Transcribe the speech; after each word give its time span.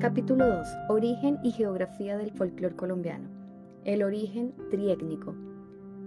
Capítulo 0.00 0.46
2. 0.46 0.68
Origen 0.90 1.40
y 1.42 1.50
geografía 1.50 2.16
del 2.16 2.30
folclore 2.30 2.76
colombiano. 2.76 3.28
El 3.84 4.04
origen 4.04 4.54
triétnico. 4.70 5.34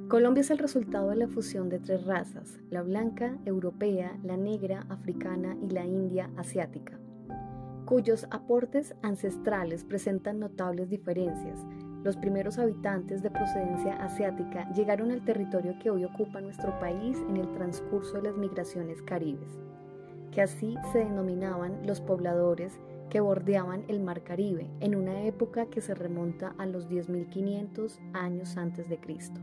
Colombia 0.07 0.39
es 0.39 0.49
el 0.49 0.59
resultado 0.59 1.09
de 1.09 1.17
la 1.17 1.27
fusión 1.27 1.67
de 1.67 1.79
tres 1.79 2.05
razas, 2.05 2.57
la 2.69 2.83
blanca, 2.83 3.37
europea, 3.43 4.17
la 4.23 4.37
negra, 4.37 4.85
africana 4.87 5.57
y 5.61 5.71
la 5.71 5.85
india, 5.85 6.29
asiática, 6.37 6.97
cuyos 7.83 8.27
aportes 8.31 8.95
ancestrales 9.01 9.83
presentan 9.83 10.39
notables 10.39 10.89
diferencias. 10.89 11.59
Los 12.05 12.15
primeros 12.15 12.59
habitantes 12.59 13.21
de 13.21 13.29
procedencia 13.29 14.01
asiática 14.01 14.71
llegaron 14.71 15.11
al 15.11 15.25
territorio 15.25 15.75
que 15.79 15.89
hoy 15.89 16.05
ocupa 16.05 16.39
nuestro 16.39 16.79
país 16.79 17.17
en 17.27 17.35
el 17.35 17.51
transcurso 17.51 18.13
de 18.13 18.21
las 18.21 18.37
migraciones 18.37 19.01
caribes, 19.01 19.59
que 20.31 20.41
así 20.41 20.77
se 20.93 20.99
denominaban 20.99 21.85
los 21.85 21.99
pobladores 21.99 22.79
que 23.11 23.19
bordeaban 23.19 23.83
el 23.87 23.99
Mar 23.99 24.23
Caribe 24.23 24.71
en 24.79 24.95
una 24.95 25.21
época 25.25 25.67
que 25.67 25.81
se 25.81 25.93
remonta 25.93 26.55
a 26.57 26.65
los 26.65 26.89
10.500 26.89 27.99
años 28.13 28.57
antes 28.57 28.89
de 28.89 28.99
Cristo 28.99 29.39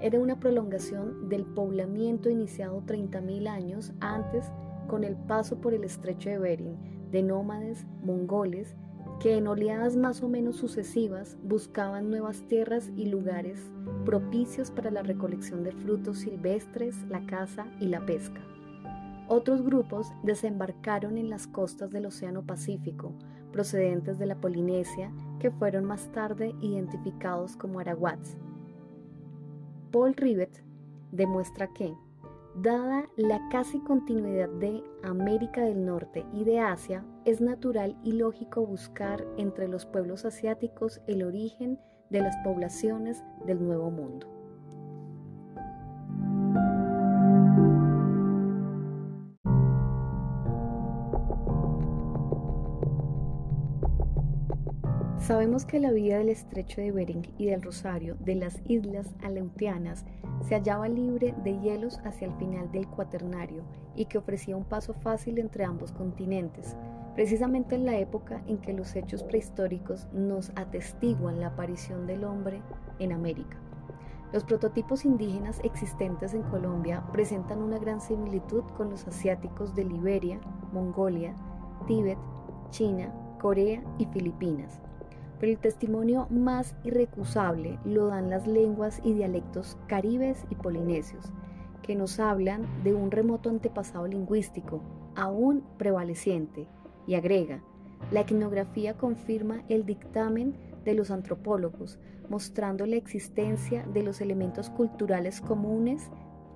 era 0.00 0.20
una 0.20 0.38
prolongación 0.38 1.28
del 1.28 1.44
poblamiento 1.44 2.30
iniciado 2.30 2.82
30.000 2.86 3.48
años 3.48 3.92
antes 4.00 4.46
con 4.86 5.04
el 5.04 5.16
paso 5.16 5.60
por 5.60 5.74
el 5.74 5.84
estrecho 5.84 6.30
de 6.30 6.38
Bering 6.38 7.10
de 7.10 7.22
nómades 7.22 7.86
mongoles 8.02 8.76
que 9.20 9.36
en 9.36 9.48
oleadas 9.48 9.96
más 9.96 10.22
o 10.22 10.28
menos 10.28 10.56
sucesivas 10.56 11.36
buscaban 11.42 12.10
nuevas 12.10 12.42
tierras 12.46 12.90
y 12.96 13.06
lugares 13.06 13.72
propicios 14.04 14.70
para 14.70 14.92
la 14.92 15.02
recolección 15.02 15.64
de 15.64 15.72
frutos 15.72 16.18
silvestres, 16.18 16.96
la 17.08 17.26
caza 17.26 17.66
y 17.80 17.86
la 17.86 18.06
pesca. 18.06 18.40
Otros 19.28 19.62
grupos 19.62 20.12
desembarcaron 20.22 21.18
en 21.18 21.30
las 21.30 21.46
costas 21.46 21.90
del 21.90 22.06
Océano 22.06 22.42
Pacífico, 22.42 23.12
procedentes 23.52 24.18
de 24.18 24.26
la 24.26 24.40
Polinesia, 24.40 25.12
que 25.38 25.50
fueron 25.50 25.84
más 25.84 26.10
tarde 26.12 26.54
identificados 26.60 27.56
como 27.56 27.78
arahuats, 27.78 28.36
Paul 29.90 30.14
Rivet 30.14 30.62
demuestra 31.12 31.72
que, 31.72 31.94
dada 32.56 33.06
la 33.16 33.40
casi 33.50 33.80
continuidad 33.80 34.48
de 34.50 34.82
América 35.02 35.62
del 35.62 35.86
Norte 35.86 36.26
y 36.34 36.44
de 36.44 36.60
Asia, 36.60 37.04
es 37.24 37.40
natural 37.40 37.96
y 38.02 38.12
lógico 38.12 38.66
buscar 38.66 39.24
entre 39.38 39.66
los 39.66 39.86
pueblos 39.86 40.24
asiáticos 40.26 41.00
el 41.06 41.22
origen 41.22 41.78
de 42.10 42.20
las 42.20 42.36
poblaciones 42.44 43.24
del 43.46 43.64
Nuevo 43.64 43.90
Mundo. 43.90 44.37
Sabemos 55.28 55.66
que 55.66 55.78
la 55.78 55.90
vida 55.90 56.16
del 56.16 56.30
estrecho 56.30 56.80
de 56.80 56.90
Bering 56.90 57.34
y 57.36 57.44
del 57.44 57.60
Rosario 57.60 58.16
de 58.18 58.34
las 58.34 58.62
islas 58.64 59.14
aleutianas 59.22 60.06
se 60.40 60.54
hallaba 60.54 60.88
libre 60.88 61.34
de 61.44 61.60
hielos 61.60 62.00
hacia 62.04 62.28
el 62.28 62.34
final 62.36 62.72
del 62.72 62.88
cuaternario 62.88 63.62
y 63.94 64.06
que 64.06 64.16
ofrecía 64.16 64.56
un 64.56 64.64
paso 64.64 64.94
fácil 64.94 65.38
entre 65.38 65.64
ambos 65.64 65.92
continentes, 65.92 66.78
precisamente 67.14 67.74
en 67.74 67.84
la 67.84 67.98
época 67.98 68.42
en 68.46 68.56
que 68.56 68.72
los 68.72 68.96
hechos 68.96 69.22
prehistóricos 69.22 70.08
nos 70.14 70.50
atestiguan 70.56 71.40
la 71.40 71.48
aparición 71.48 72.06
del 72.06 72.24
hombre 72.24 72.62
en 72.98 73.12
América. 73.12 73.58
Los 74.32 74.44
prototipos 74.44 75.04
indígenas 75.04 75.60
existentes 75.62 76.32
en 76.32 76.44
Colombia 76.44 77.04
presentan 77.12 77.60
una 77.60 77.78
gran 77.78 78.00
similitud 78.00 78.62
con 78.78 78.88
los 78.88 79.06
asiáticos 79.06 79.74
de 79.74 79.84
Liberia, 79.84 80.40
Mongolia, 80.72 81.36
Tíbet, 81.86 82.16
China, 82.70 83.12
Corea 83.38 83.82
y 83.98 84.06
Filipinas 84.06 84.80
pero 85.38 85.52
el 85.52 85.58
testimonio 85.58 86.26
más 86.30 86.74
irrecusable 86.84 87.78
lo 87.84 88.06
dan 88.06 88.30
las 88.30 88.46
lenguas 88.46 89.00
y 89.04 89.12
dialectos 89.12 89.76
caribes 89.86 90.44
y 90.50 90.54
polinesios, 90.54 91.32
que 91.82 91.94
nos 91.94 92.18
hablan 92.20 92.66
de 92.82 92.94
un 92.94 93.10
remoto 93.10 93.48
antepasado 93.50 94.06
lingüístico, 94.06 94.82
aún 95.14 95.64
prevaleciente, 95.78 96.66
y 97.06 97.14
agrega, 97.14 97.62
la 98.10 98.20
etnografía 98.20 98.96
confirma 98.96 99.62
el 99.68 99.86
dictamen 99.86 100.54
de 100.84 100.94
los 100.94 101.10
antropólogos, 101.10 101.98
mostrando 102.28 102.86
la 102.86 102.96
existencia 102.96 103.86
de 103.94 104.02
los 104.02 104.20
elementos 104.20 104.70
culturales 104.70 105.40
comunes 105.40 106.10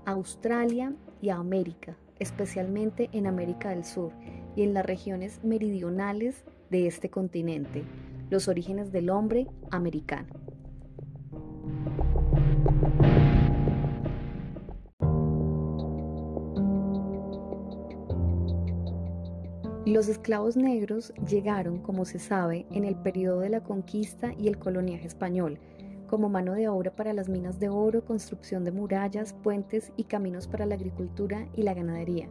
a 0.04 0.12
Australia 0.12 0.94
y 1.20 1.30
a 1.30 1.36
América, 1.36 1.96
especialmente 2.18 3.08
en 3.12 3.26
América 3.26 3.70
del 3.70 3.84
Sur 3.84 4.12
y 4.54 4.62
en 4.62 4.74
las 4.74 4.84
regiones 4.84 5.42
meridionales 5.42 6.44
de 6.70 6.86
este 6.86 7.08
continente 7.08 7.84
los 8.32 8.48
orígenes 8.48 8.90
del 8.92 9.10
hombre 9.10 9.46
americano. 9.70 10.28
Los 19.84 20.08
esclavos 20.08 20.56
negros 20.56 21.12
llegaron, 21.28 21.82
como 21.82 22.06
se 22.06 22.18
sabe, 22.18 22.64
en 22.70 22.86
el 22.86 22.96
periodo 22.96 23.40
de 23.40 23.50
la 23.50 23.62
conquista 23.62 24.32
y 24.32 24.48
el 24.48 24.58
coloniaje 24.58 25.06
español, 25.06 25.58
como 26.06 26.30
mano 26.30 26.54
de 26.54 26.68
obra 26.68 26.96
para 26.96 27.12
las 27.12 27.28
minas 27.28 27.60
de 27.60 27.68
oro, 27.68 28.06
construcción 28.06 28.64
de 28.64 28.72
murallas, 28.72 29.34
puentes 29.34 29.92
y 29.98 30.04
caminos 30.04 30.46
para 30.46 30.64
la 30.64 30.76
agricultura 30.76 31.46
y 31.54 31.64
la 31.64 31.74
ganadería. 31.74 32.30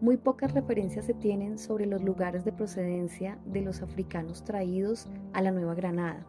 Muy 0.00 0.16
pocas 0.16 0.54
referencias 0.54 1.06
se 1.06 1.14
tienen 1.14 1.58
sobre 1.58 1.84
los 1.84 2.02
lugares 2.02 2.44
de 2.44 2.52
procedencia 2.52 3.36
de 3.46 3.62
los 3.62 3.82
africanos 3.82 4.44
traídos 4.44 5.08
a 5.32 5.42
la 5.42 5.50
Nueva 5.50 5.74
Granada. 5.74 6.24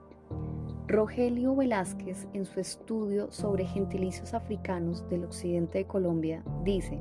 Rogelio 0.87 1.55
Velázquez, 1.55 2.27
en 2.33 2.45
su 2.45 2.59
estudio 2.59 3.31
sobre 3.31 3.65
gentilicios 3.65 4.33
africanos 4.33 5.07
del 5.07 5.23
occidente 5.23 5.77
de 5.77 5.85
Colombia, 5.85 6.43
dice, 6.63 6.99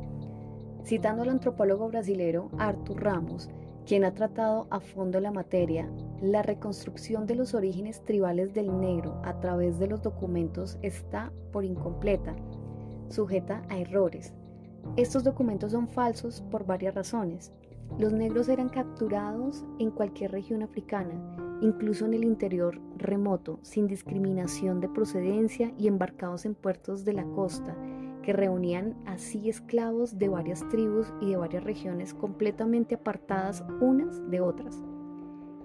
citando 0.84 1.22
al 1.22 1.30
antropólogo 1.30 1.88
brasilero 1.88 2.50
Arthur 2.58 3.02
Ramos, 3.02 3.48
quien 3.86 4.04
ha 4.04 4.12
tratado 4.12 4.66
a 4.68 4.80
fondo 4.80 5.20
la 5.20 5.32
materia, 5.32 5.90
la 6.20 6.42
reconstrucción 6.42 7.26
de 7.26 7.34
los 7.34 7.54
orígenes 7.54 8.04
tribales 8.04 8.52
del 8.52 8.78
negro 8.78 9.22
a 9.24 9.40
través 9.40 9.78
de 9.78 9.86
los 9.86 10.02
documentos 10.02 10.78
está 10.82 11.32
por 11.50 11.64
incompleta, 11.64 12.36
sujeta 13.08 13.62
a 13.70 13.78
errores, 13.78 14.34
estos 14.96 15.24
documentos 15.24 15.72
son 15.72 15.88
falsos 15.88 16.42
por 16.50 16.66
varias 16.66 16.94
razones. 16.94 17.52
Los 17.98 18.12
negros 18.12 18.48
eran 18.48 18.68
capturados 18.68 19.64
en 19.78 19.90
cualquier 19.90 20.32
región 20.32 20.62
africana, 20.62 21.14
incluso 21.60 22.04
en 22.04 22.14
el 22.14 22.24
interior 22.24 22.80
remoto, 22.96 23.58
sin 23.62 23.86
discriminación 23.86 24.80
de 24.80 24.88
procedencia 24.88 25.72
y 25.78 25.88
embarcados 25.88 26.44
en 26.44 26.54
puertos 26.54 27.04
de 27.04 27.14
la 27.14 27.24
costa, 27.24 27.76
que 28.22 28.32
reunían 28.32 28.94
así 29.06 29.48
esclavos 29.48 30.18
de 30.18 30.28
varias 30.28 30.68
tribus 30.68 31.12
y 31.20 31.30
de 31.30 31.36
varias 31.36 31.64
regiones 31.64 32.12
completamente 32.12 32.96
apartadas 32.96 33.64
unas 33.80 34.30
de 34.30 34.40
otras. 34.40 34.84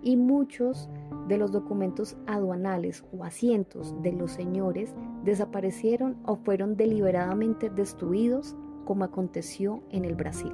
Y 0.02 0.18
muchos 0.18 0.90
de 1.28 1.38
los 1.38 1.52
documentos 1.52 2.18
aduanales 2.26 3.04
o 3.18 3.24
asientos 3.24 3.96
de 4.02 4.14
los 4.14 4.32
señores 4.32 4.94
desaparecieron 5.24 6.18
o 6.26 6.36
fueron 6.36 6.76
deliberadamente 6.76 7.70
destruidos 7.70 8.56
como 8.86 9.04
aconteció 9.04 9.84
en 9.92 10.06
el 10.06 10.16
Brasil. 10.16 10.52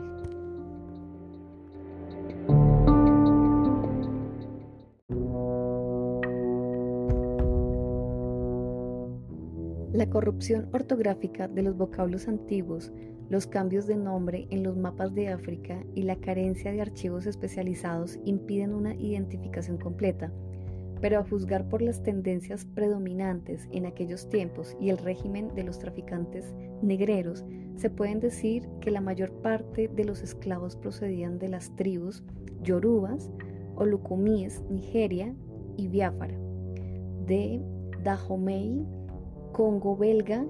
La 9.99 10.07
corrupción 10.07 10.69
ortográfica 10.71 11.47
de 11.47 11.61
los 11.61 11.75
vocablos 11.75 12.27
antiguos, 12.27 12.93
los 13.29 13.47
cambios 13.47 13.85
de 13.85 13.97
nombre 13.97 14.47
en 14.49 14.63
los 14.63 14.77
mapas 14.77 15.13
de 15.13 15.27
África 15.29 15.83
y 15.93 16.03
la 16.03 16.15
carencia 16.15 16.71
de 16.71 16.81
archivos 16.81 17.25
especializados 17.25 18.17
impiden 18.23 18.73
una 18.73 18.95
identificación 18.95 19.77
completa 19.77 20.31
pero 21.01 21.19
a 21.19 21.23
juzgar 21.23 21.67
por 21.69 21.81
las 21.81 22.03
tendencias 22.03 22.65
predominantes 22.65 23.67
en 23.71 23.85
aquellos 23.85 24.29
tiempos 24.29 24.75
y 24.79 24.89
el 24.89 24.97
régimen 24.97 25.53
de 25.55 25.63
los 25.63 25.79
traficantes 25.79 26.53
negreros, 26.81 27.45
se 27.75 27.89
pueden 27.89 28.19
decir 28.19 28.67
que 28.81 28.91
la 28.91 29.01
mayor 29.01 29.31
parte 29.41 29.87
de 29.87 30.03
los 30.03 30.21
esclavos 30.21 30.75
procedían 30.75 31.39
de 31.39 31.49
las 31.49 31.75
tribus 31.75 32.23
yorubas, 32.61 33.31
olucumíes, 33.75 34.61
Nigeria 34.69 35.33
y 35.77 35.87
Biafara, 35.87 36.37
de 37.25 37.61
Dahomey, 38.03 38.85
Congo 39.53 39.95
belga, 39.95 40.45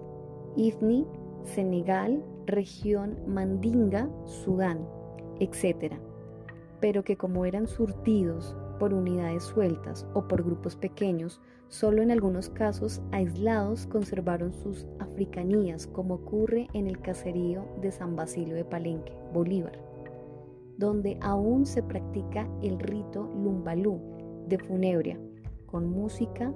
Ifni, 0.56 1.06
Senegal, 1.44 2.24
región 2.48 3.18
Mandinga, 3.28 4.10
Sudán, 4.26 4.80
etc. 5.40 5.94
Pero 6.80 7.04
que 7.04 7.16
como 7.16 7.46
eran 7.46 7.68
surtidos 7.68 8.56
por 8.80 8.94
unidades 8.94 9.44
sueltas 9.44 10.08
o 10.16 10.28
por 10.28 10.44
grupos 10.44 10.76
pequeños, 10.76 11.40
solo 11.68 12.02
en 12.02 12.10
algunos 12.10 12.50
casos 12.50 13.02
aislados 13.12 13.86
conservaron 13.86 14.54
sus 14.54 14.88
africanías, 15.00 15.86
como 15.86 16.16
ocurre 16.16 16.68
en 16.74 16.88
el 16.88 17.00
caserío 17.00 17.66
de 17.82 17.92
San 17.92 18.16
Basilio 18.16 18.56
de 18.56 18.66
Palenque, 18.66 19.14
Bolívar. 19.34 19.78
donde 20.78 21.18
aún 21.22 21.66
se 21.66 21.84
practica 21.84 22.48
el 22.64 22.80
rito 22.80 23.30
lumbalú 23.44 24.00
de 24.48 24.58
funebria, 24.58 25.20
con 25.66 25.90
música, 25.90 26.54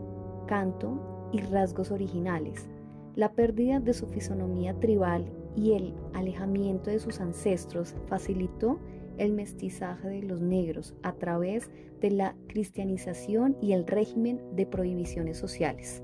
canto 0.48 1.30
y 1.34 1.42
rasgos 1.42 1.92
originales. 1.92 2.70
La 3.16 3.34
pérdida 3.34 3.82
de 3.82 3.94
su 3.94 4.08
fisonomía 4.08 4.80
tribal 4.80 5.26
y 5.58 5.74
el 5.74 5.94
alejamiento 6.14 6.90
de 6.90 7.00
sus 7.00 7.20
ancestros 7.20 7.96
facilitó 8.08 8.80
el 9.18 9.34
mestizaje 9.34 10.10
de 10.10 10.24
los 10.24 10.42
negros 10.42 10.94
a 11.04 11.14
través 11.14 11.70
de 12.02 12.12
la 12.12 12.36
cristianización 12.48 13.58
y 13.62 13.74
el 13.74 13.88
régimen 13.88 14.42
de 14.56 14.66
prohibiciones 14.66 15.38
sociales. 15.38 16.04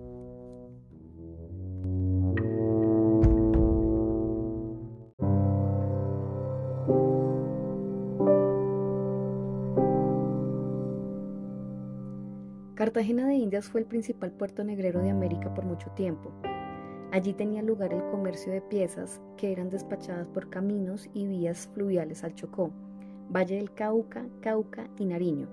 Cartagena 12.80 13.28
de 13.28 13.36
Indias 13.36 13.68
fue 13.70 13.82
el 13.82 13.88
principal 13.88 14.32
puerto 14.32 14.64
negrero 14.64 15.02
de 15.02 15.10
América 15.10 15.54
por 15.54 15.66
mucho 15.66 15.90
tiempo. 15.92 16.32
Allí 17.12 17.34
tenía 17.34 17.62
lugar 17.62 17.92
el 17.92 18.04
comercio 18.10 18.54
de 18.54 18.62
piezas 18.62 19.20
que 19.36 19.52
eran 19.52 19.70
despachadas 19.70 20.28
por 20.28 20.50
caminos 20.50 21.10
y 21.14 21.28
vías 21.28 21.68
fluviales 21.74 22.24
al 22.24 22.36
Chocó, 22.36 22.72
Valle 23.30 23.58
del 23.58 23.72
Cauca, 23.72 24.26
Cauca 24.42 24.90
y 24.98 25.06
Nariño. 25.06 25.48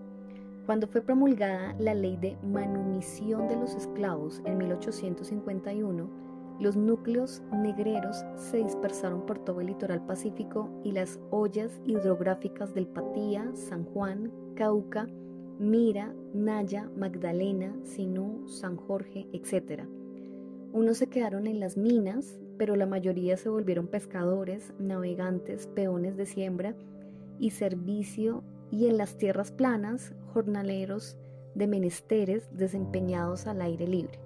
Cuando 0.64 0.88
fue 0.88 1.02
promulgada 1.02 1.74
la 1.78 1.94
ley 1.94 2.16
de 2.16 2.36
manumisión 2.42 3.48
de 3.48 3.56
los 3.56 3.74
esclavos 3.74 4.40
en 4.46 4.58
1851, 4.58 6.08
los 6.58 6.74
núcleos 6.74 7.42
negreros 7.52 8.24
se 8.36 8.56
dispersaron 8.56 9.26
por 9.26 9.38
todo 9.38 9.60
el 9.60 9.66
litoral 9.66 10.04
pacífico 10.06 10.70
y 10.82 10.92
las 10.92 11.20
ollas 11.30 11.80
hidrográficas 11.84 12.72
del 12.74 12.86
Patía, 12.86 13.50
San 13.54 13.84
Juan, 13.84 14.32
Cauca, 14.54 15.06
Mira, 15.58 16.14
Naya, 16.32 16.90
Magdalena, 16.96 17.76
Sinú, 17.82 18.48
San 18.48 18.76
Jorge, 18.76 19.26
etc. 19.32 19.84
Unos 20.72 20.96
se 20.98 21.08
quedaron 21.08 21.46
en 21.46 21.60
las 21.60 21.76
minas, 21.76 22.38
pero 22.56 22.74
la 22.74 22.86
mayoría 22.86 23.36
se 23.36 23.50
volvieron 23.50 23.86
pescadores, 23.86 24.72
navegantes, 24.78 25.66
peones 25.66 26.16
de 26.16 26.26
siembra 26.26 26.74
y 27.38 27.50
servicio 27.50 28.42
y 28.70 28.86
en 28.86 28.98
las 28.98 29.16
tierras 29.16 29.52
planas, 29.52 30.14
jornaleros 30.32 31.16
de 31.54 31.66
menesteres 31.66 32.48
desempeñados 32.52 33.46
al 33.46 33.62
aire 33.62 33.86
libre. 33.86 34.18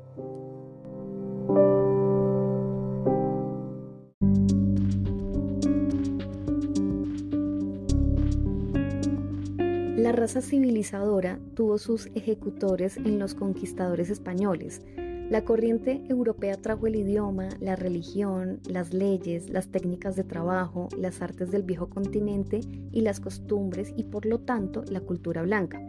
La 9.96 10.12
raza 10.12 10.40
civilizadora 10.40 11.38
tuvo 11.54 11.78
sus 11.78 12.06
ejecutores 12.14 12.96
en 12.96 13.18
los 13.18 13.34
conquistadores 13.34 14.08
españoles. 14.10 14.82
La 15.30 15.44
corriente 15.44 16.02
europea 16.08 16.56
trajo 16.56 16.88
el 16.88 16.96
idioma, 16.96 17.50
la 17.60 17.76
religión, 17.76 18.58
las 18.68 18.92
leyes, 18.92 19.48
las 19.48 19.68
técnicas 19.68 20.16
de 20.16 20.24
trabajo, 20.24 20.88
las 20.98 21.22
artes 21.22 21.52
del 21.52 21.62
viejo 21.62 21.88
continente 21.88 22.62
y 22.90 23.02
las 23.02 23.20
costumbres 23.20 23.92
y 23.96 24.02
por 24.02 24.26
lo 24.26 24.40
tanto 24.40 24.82
la 24.90 24.98
cultura 25.00 25.42
blanca. 25.42 25.80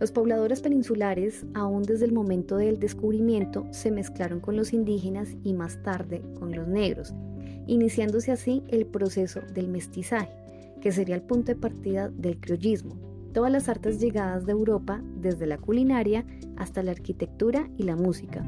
Los 0.00 0.10
pobladores 0.10 0.60
peninsulares, 0.60 1.46
aún 1.54 1.84
desde 1.84 2.06
el 2.06 2.12
momento 2.12 2.56
del 2.56 2.80
descubrimiento, 2.80 3.64
se 3.70 3.92
mezclaron 3.92 4.40
con 4.40 4.56
los 4.56 4.72
indígenas 4.72 5.28
y 5.44 5.54
más 5.54 5.80
tarde 5.84 6.20
con 6.40 6.50
los 6.50 6.66
negros, 6.66 7.14
iniciándose 7.68 8.32
así 8.32 8.64
el 8.66 8.86
proceso 8.86 9.40
del 9.54 9.68
mestizaje, 9.68 10.34
que 10.80 10.90
sería 10.90 11.14
el 11.14 11.22
punto 11.22 11.52
de 11.52 11.60
partida 11.60 12.08
del 12.08 12.40
criollismo, 12.40 12.96
todas 13.32 13.52
las 13.52 13.68
artes 13.68 14.00
llegadas 14.00 14.46
de 14.46 14.52
Europa, 14.52 15.00
desde 15.20 15.46
la 15.46 15.58
culinaria 15.58 16.24
hasta 16.56 16.82
la 16.82 16.90
arquitectura 16.90 17.68
y 17.76 17.84
la 17.84 17.94
música. 17.94 18.44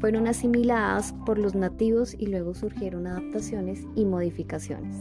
Fueron 0.00 0.28
asimiladas 0.28 1.12
por 1.26 1.38
los 1.38 1.56
nativos 1.56 2.14
y 2.16 2.26
luego 2.26 2.54
surgieron 2.54 3.08
adaptaciones 3.08 3.84
y 3.96 4.04
modificaciones. 4.04 4.94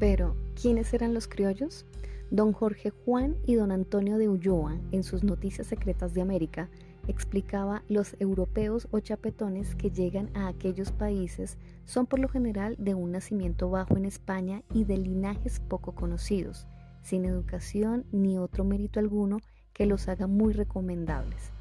Pero, 0.00 0.34
¿quiénes 0.60 0.92
eran 0.92 1.14
los 1.14 1.28
criollos? 1.28 1.86
Don 2.32 2.52
Jorge 2.52 2.90
Juan 2.90 3.36
y 3.46 3.54
don 3.54 3.70
Antonio 3.70 4.18
de 4.18 4.28
Ulloa, 4.28 4.76
en 4.90 5.04
sus 5.04 5.22
Noticias 5.22 5.68
Secretas 5.68 6.14
de 6.14 6.22
América, 6.22 6.68
explicaba, 7.08 7.82
los 7.88 8.16
europeos 8.20 8.88
o 8.90 9.00
chapetones 9.00 9.74
que 9.74 9.90
llegan 9.90 10.30
a 10.34 10.48
aquellos 10.48 10.92
países 10.92 11.58
son 11.84 12.06
por 12.06 12.18
lo 12.18 12.28
general 12.28 12.76
de 12.78 12.94
un 12.94 13.12
nacimiento 13.12 13.70
bajo 13.70 13.96
en 13.96 14.04
España 14.04 14.62
y 14.72 14.84
de 14.84 14.98
linajes 14.98 15.60
poco 15.60 15.94
conocidos, 15.94 16.66
sin 17.02 17.24
educación 17.24 18.04
ni 18.12 18.38
otro 18.38 18.64
mérito 18.64 19.00
alguno 19.00 19.38
que 19.72 19.86
los 19.86 20.08
haga 20.08 20.26
muy 20.26 20.52
recomendables. 20.52 21.52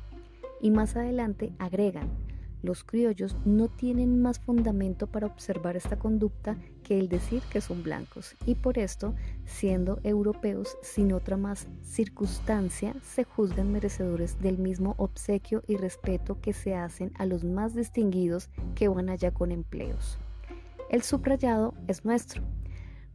Y 0.62 0.71
más 0.71 0.95
adelante 0.95 1.51
agregan, 1.59 2.09
los 2.65 2.83
criollos 2.83 3.38
no 3.45 3.69
tienen 3.69 4.21
más 4.21 4.39
fundamento 4.39 5.07
para 5.07 5.27
observar 5.27 5.77
esta 5.77 5.97
conducta 5.97 6.57
que 6.83 7.00
el 7.00 7.07
decir 7.07 7.41
que 7.51 7.62
son 7.62 7.83
blancos 7.83 8.35
y 8.45 8.56
por 8.56 8.77
esto, 8.77 9.15
siendo 9.45 10.00
europeos 10.03 10.77
sin 10.81 11.13
otra 11.13 11.38
más 11.38 11.67
circunstancia, 11.81 12.95
se 13.01 13.23
juzgan 13.23 13.71
merecedores 13.71 14.41
del 14.41 14.57
mismo 14.57 14.95
obsequio 14.97 15.63
y 15.67 15.77
respeto 15.77 16.41
que 16.41 16.53
se 16.53 16.75
hacen 16.75 17.12
a 17.17 17.25
los 17.25 17.44
más 17.44 17.75
distinguidos 17.75 18.50
que 18.73 18.88
van 18.88 19.09
allá 19.09 19.31
con 19.31 19.51
empleos. 19.51 20.17
El 20.89 21.01
subrayado 21.01 21.73
es 21.88 22.06
nuestro. 22.06 22.44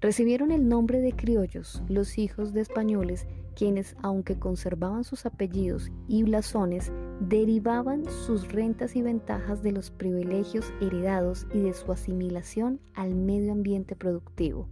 Recibieron 0.00 0.50
el 0.50 0.68
nombre 0.68 1.00
de 1.00 1.12
criollos 1.12 1.82
los 1.88 2.16
hijos 2.16 2.54
de 2.54 2.62
españoles 2.62 3.26
quienes, 3.60 3.94
aunque 4.00 4.38
conservaban 4.38 5.04
sus 5.04 5.26
apellidos 5.26 5.92
y 6.08 6.22
blasones, 6.22 6.90
derivaban 7.20 8.06
sus 8.06 8.50
rentas 8.50 8.96
y 8.96 9.02
ventajas 9.02 9.62
de 9.62 9.70
los 9.70 9.90
privilegios 9.90 10.72
heredados 10.80 11.46
y 11.52 11.60
de 11.60 11.74
su 11.74 11.92
asimilación 11.92 12.80
al 12.94 13.14
medio 13.14 13.52
ambiente 13.52 13.96
productivo. 13.96 14.66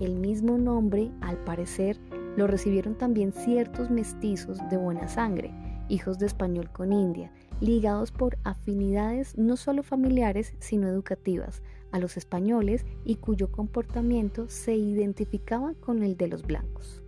El 0.00 0.14
mismo 0.14 0.56
nombre, 0.56 1.10
al 1.20 1.36
parecer, 1.44 1.98
lo 2.34 2.46
recibieron 2.46 2.96
también 2.96 3.30
ciertos 3.30 3.90
mestizos 3.90 4.56
de 4.70 4.78
buena 4.78 5.06
sangre, 5.06 5.52
hijos 5.90 6.18
de 6.18 6.24
español 6.24 6.70
con 6.72 6.94
India, 6.94 7.30
ligados 7.60 8.10
por 8.10 8.38
afinidades 8.42 9.36
no 9.36 9.58
solo 9.58 9.82
familiares, 9.82 10.54
sino 10.60 10.88
educativas, 10.88 11.62
a 11.90 11.98
los 11.98 12.16
españoles 12.16 12.86
y 13.04 13.16
cuyo 13.16 13.52
comportamiento 13.52 14.48
se 14.48 14.76
identificaba 14.76 15.74
con 15.74 16.02
el 16.02 16.16
de 16.16 16.28
los 16.28 16.40
blancos. 16.40 17.01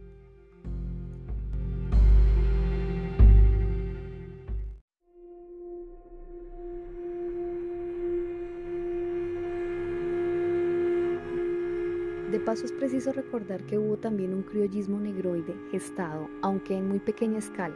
Es 12.63 12.71
preciso 12.71 13.11
recordar 13.13 13.65
que 13.65 13.79
hubo 13.79 13.97
también 13.97 14.33
un 14.33 14.45
criollismo 14.45 15.01
negroide 15.01 15.57
gestado, 15.73 16.29
aunque 16.41 16.77
en 16.77 16.89
muy 16.89 17.01
pequeña 17.01 17.39
escala, 17.39 17.75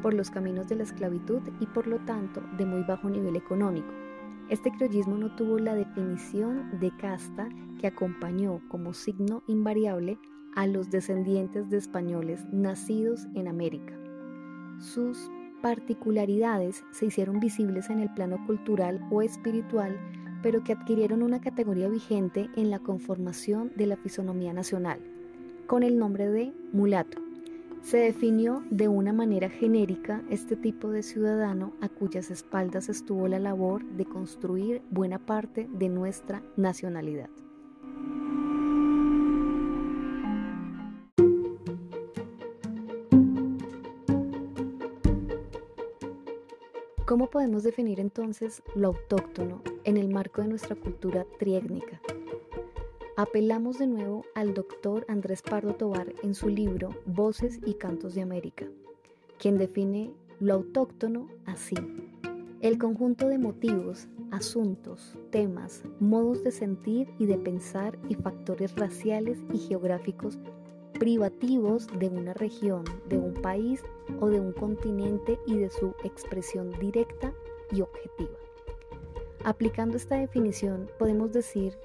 por 0.00 0.14
los 0.14 0.30
caminos 0.30 0.68
de 0.68 0.76
la 0.76 0.84
esclavitud 0.84 1.42
y 1.58 1.66
por 1.66 1.88
lo 1.88 1.98
tanto 2.04 2.40
de 2.56 2.64
muy 2.64 2.84
bajo 2.84 3.10
nivel 3.10 3.34
económico. 3.34 3.92
Este 4.48 4.70
criollismo 4.70 5.18
no 5.18 5.34
tuvo 5.34 5.58
la 5.58 5.74
definición 5.74 6.78
de 6.78 6.96
casta 6.96 7.48
que 7.80 7.88
acompañó 7.88 8.60
como 8.68 8.94
signo 8.94 9.42
invariable 9.48 10.18
a 10.54 10.68
los 10.68 10.88
descendientes 10.88 11.68
de 11.68 11.78
españoles 11.78 12.46
nacidos 12.52 13.26
en 13.34 13.48
América. 13.48 13.92
Sus 14.78 15.30
particularidades 15.62 16.84
se 16.92 17.06
hicieron 17.06 17.40
visibles 17.40 17.90
en 17.90 17.98
el 17.98 18.14
plano 18.14 18.38
cultural 18.46 19.04
o 19.10 19.20
espiritual 19.20 19.98
pero 20.42 20.64
que 20.64 20.72
adquirieron 20.72 21.22
una 21.22 21.40
categoría 21.40 21.88
vigente 21.88 22.50
en 22.56 22.70
la 22.70 22.80
conformación 22.80 23.72
de 23.76 23.86
la 23.86 23.96
fisonomía 23.96 24.52
nacional, 24.52 25.00
con 25.66 25.82
el 25.82 25.98
nombre 25.98 26.28
de 26.28 26.52
mulato. 26.72 27.18
Se 27.82 27.98
definió 27.98 28.62
de 28.70 28.88
una 28.88 29.12
manera 29.12 29.48
genérica 29.50 30.22
este 30.30 30.54
tipo 30.54 30.90
de 30.90 31.02
ciudadano 31.02 31.72
a 31.80 31.88
cuyas 31.88 32.30
espaldas 32.30 32.88
estuvo 32.88 33.26
la 33.26 33.40
labor 33.40 33.84
de 33.84 34.04
construir 34.04 34.82
buena 34.90 35.18
parte 35.18 35.68
de 35.72 35.88
nuestra 35.88 36.42
nacionalidad. 36.56 37.28
¿Cómo 47.04 47.28
podemos 47.28 47.62
definir 47.62 48.00
entonces 48.00 48.62
lo 48.74 48.88
autóctono 48.88 49.60
en 49.84 49.96
el 49.96 50.08
marco 50.08 50.42
de 50.42 50.48
nuestra 50.48 50.76
cultura 50.76 51.26
triétnica? 51.38 52.00
Apelamos 53.16 53.78
de 53.78 53.86
nuevo 53.86 54.24
al 54.34 54.54
doctor 54.54 55.04
Andrés 55.08 55.42
Pardo 55.42 55.74
Tobar 55.74 56.14
en 56.22 56.34
su 56.34 56.48
libro 56.48 56.90
Voces 57.06 57.60
y 57.66 57.74
Cantos 57.74 58.14
de 58.14 58.22
América, 58.22 58.66
quien 59.38 59.58
define 59.58 60.12
lo 60.40 60.54
autóctono 60.54 61.28
así. 61.44 61.76
El 62.60 62.78
conjunto 62.78 63.28
de 63.28 63.38
motivos, 63.38 64.08
asuntos, 64.30 65.18
temas, 65.30 65.82
modos 66.00 66.42
de 66.42 66.52
sentir 66.52 67.08
y 67.18 67.26
de 67.26 67.36
pensar 67.36 67.98
y 68.08 68.14
factores 68.14 68.74
raciales 68.76 69.38
y 69.52 69.58
geográficos 69.58 70.38
privativos 70.98 71.88
de 71.98 72.08
una 72.08 72.32
región, 72.32 72.84
de 73.08 73.18
un 73.18 73.34
país 73.34 73.82
o 74.20 74.28
de 74.28 74.38
un 74.38 74.52
continente 74.52 75.38
y 75.46 75.58
de 75.58 75.68
su 75.68 75.94
expresión 76.04 76.70
directa 76.78 77.32
y 77.72 77.80
objetiva. 77.80 78.38
Aplicando 79.44 79.96
esta 79.96 80.16
definición, 80.16 80.88
podemos 80.98 81.32
decir, 81.32 81.76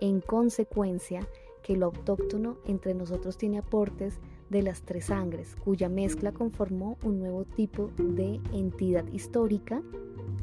en 0.00 0.20
consecuencia, 0.20 1.26
que 1.62 1.76
lo 1.76 1.86
autóctono 1.86 2.56
entre 2.66 2.94
nosotros 2.94 3.36
tiene 3.36 3.58
aportes 3.58 4.18
de 4.50 4.62
las 4.62 4.82
tres 4.82 5.06
sangres, 5.06 5.54
cuya 5.56 5.88
mezcla 5.88 6.32
conformó 6.32 6.98
un 7.04 7.20
nuevo 7.20 7.44
tipo 7.44 7.90
de 7.96 8.40
entidad 8.52 9.06
histórica 9.12 9.82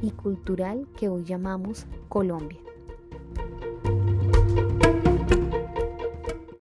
y 0.01 0.11
cultural 0.11 0.87
que 0.97 1.09
hoy 1.09 1.23
llamamos 1.23 1.87
Colombia. 2.07 2.59